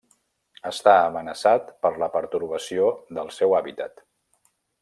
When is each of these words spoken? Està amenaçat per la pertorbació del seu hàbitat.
Està 0.69 0.93
amenaçat 1.09 1.69
per 1.87 1.93
la 2.05 2.09
pertorbació 2.17 2.91
del 3.19 3.33
seu 3.39 3.57
hàbitat. 3.59 4.07